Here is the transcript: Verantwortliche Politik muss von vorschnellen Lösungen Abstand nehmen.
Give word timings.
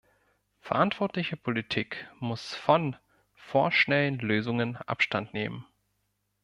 Verantwortliche 0.61 1.37
Politik 1.37 2.09
muss 2.19 2.55
von 2.55 2.95
vorschnellen 3.35 4.17
Lösungen 4.17 4.77
Abstand 4.77 5.35
nehmen. 5.35 5.63